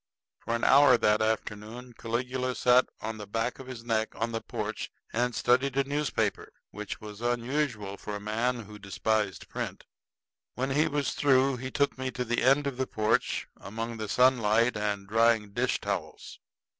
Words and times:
For 0.39 0.55
an 0.55 0.63
hour 0.63 0.97
that 0.97 1.21
afternoon 1.21 1.93
Caligula 1.93 2.55
sat 2.55 2.87
on 3.01 3.19
the 3.19 3.27
back 3.27 3.59
of 3.59 3.67
his 3.67 3.83
neck 3.83 4.15
on 4.15 4.31
the 4.31 4.41
porch 4.41 4.89
and 5.13 5.35
studied 5.35 5.77
a 5.77 5.83
newspaper, 5.83 6.53
which 6.71 6.99
was 6.99 7.21
unusual 7.21 7.95
in 8.07 8.13
a 8.15 8.19
man 8.19 8.61
who 8.61 8.79
despised 8.79 9.47
print. 9.47 9.85
When 10.55 10.71
he 10.71 10.87
was 10.87 11.11
through 11.13 11.57
he 11.57 11.69
took 11.69 11.99
me 11.99 12.09
to 12.17 12.25
the 12.25 12.41
end 12.41 12.65
of 12.65 12.77
the 12.77 12.87
porch 12.87 13.47
among 13.57 13.97
the 13.97 14.09
sunlight 14.09 14.75
and 14.75 15.07
drying 15.07 15.51
dish 15.53 15.79
towels. 15.79 16.39